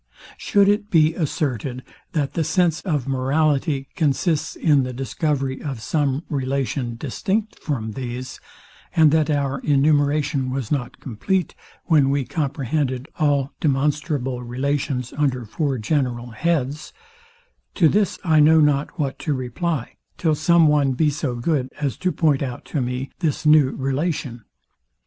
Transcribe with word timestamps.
Should 0.35 0.67
it 0.67 0.89
be 0.89 1.13
asserted, 1.13 1.83
that 2.13 2.33
the 2.33 2.43
sense 2.43 2.81
of 2.81 3.07
morality 3.07 3.87
consists 3.95 4.55
in 4.55 4.81
the 4.81 4.93
discovery 4.93 5.61
of 5.61 5.79
some 5.79 6.23
relation, 6.27 6.95
distinct 6.95 7.59
from 7.59 7.91
these, 7.91 8.39
and 8.95 9.11
that 9.11 9.29
our 9.29 9.59
enumeration 9.59 10.49
was 10.49 10.71
not 10.71 10.99
compleat, 10.99 11.53
when 11.85 12.09
we 12.09 12.25
comprehended 12.25 13.09
all 13.19 13.53
demonstrable 13.59 14.41
relations 14.41 15.13
under 15.17 15.45
four 15.45 15.77
general 15.77 16.31
heads: 16.31 16.93
To 17.75 17.87
this 17.87 18.17
I 18.23 18.39
know 18.39 18.59
not 18.59 18.97
what 18.99 19.19
to 19.19 19.35
reply, 19.35 19.97
till 20.17 20.33
some 20.33 20.65
one 20.65 20.93
be 20.93 21.11
so 21.11 21.35
good 21.35 21.69
as 21.79 21.95
to 21.97 22.11
point 22.11 22.41
out 22.41 22.65
to 22.73 22.81
me 22.81 23.11
this 23.19 23.45
new 23.45 23.69
relation. 23.75 24.45